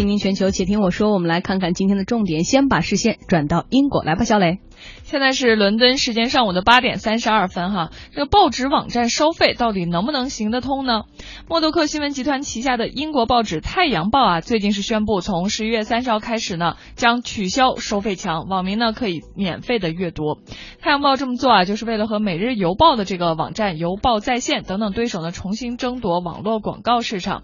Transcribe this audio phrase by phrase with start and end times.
[0.00, 1.12] 听听全球，且听我说。
[1.12, 4.58] 我们来看看今天的重点，先把视线转到英国来吧，小磊。
[5.02, 11.02] 现在是伦敦时间上午的八点三十二分，哈，这个报纸网站收费到底能不能行得通呢？
[11.48, 20.22] 默多克新闻集团旗下的英国报纸《太阳报》啊，最近是宣布从十一月三十号开始呢，将取消收费墙，网民呢可以免费的阅读。
[20.80, 27.42] 《太阳报》这么做啊，就是为了和《每日邮报》的这个网站《邮报在线》等等对手呢，重新争夺网络广告市场。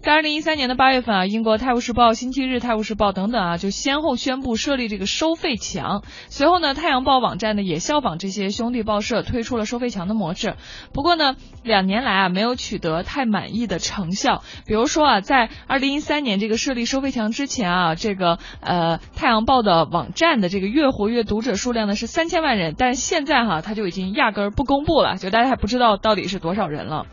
[0.00, 6.02] 在二零一三年的八月份啊，英国《泰晤士报》、《星期日泰晤士报》等等啊，就先后宣布设立这个收费墙。
[6.28, 10.54] 随后呢，《太阳报》网站呢也效仿这些兄弟报社推出了收费墙的模式。
[10.92, 11.34] 不过呢，
[11.64, 14.42] 两年来啊没有取得太满意的成效。
[14.66, 27.06] 比如说啊，在二零一三年这个设立收费墙之前啊，这个呃《太阳报》的网站的这个月活跃读者数量呢是三千万人，但现在哈它就已经压根儿不公布了，就大家还不知道到底是多少人了。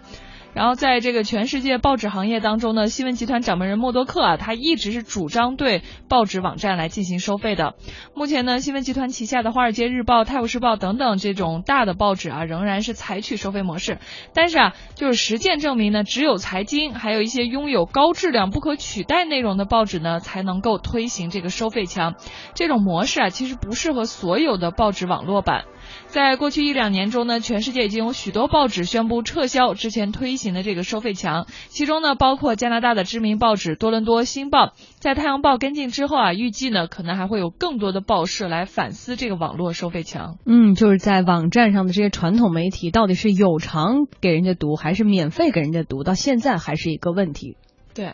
[0.53, 7.75] 然后在这个全世界报纸行业当中呢，新闻集团掌门人默多克啊，他一直是主张对报纸网站来进行收费的。
[8.13, 13.97] 目前呢，新闻集团旗下的《华尔街日报》《泰晤士报》等等这种大的报纸啊，仍然是采取收费模式。
[14.33, 22.15] 但是啊，就是实践证明呢，只有财经，还有一些拥有高质量、不可取代内容的报纸呢，才能够推行这个收费墙。
[22.53, 25.65] 这种模式啊，其实不适合所有的报纸网络版。
[26.07, 34.73] 在过去一两年中呢，全世界已经有许多报纸宣布撤销之前推行的这个收费墙，其中呢包括加拿大的知名报纸多伦多新报。
[34.99, 40.37] 在太阳报跟进之后啊，预计呢可能还会有更多的报社来反思这个网络收费墙。
[40.45, 47.57] 嗯，就是在网站上的这些传统媒体到底是有偿给人家读还是免费给人家读，到现在还是一个问题。
[47.93, 48.11] 对。